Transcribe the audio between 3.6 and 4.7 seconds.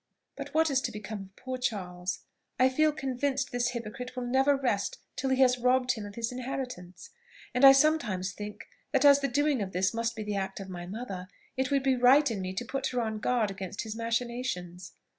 hypocrite will never